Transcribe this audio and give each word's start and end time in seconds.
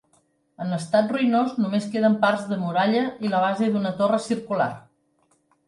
En 0.63 0.71
estat 0.77 1.13
ruïnós, 1.15 1.51
només 1.65 1.85
queden 1.91 2.17
parts 2.25 2.49
de 2.55 2.59
muralla 2.63 3.05
i 3.29 3.33
la 3.35 3.45
base 3.47 3.71
d'una 3.77 3.95
torre 4.03 4.23
circular. 4.33 4.69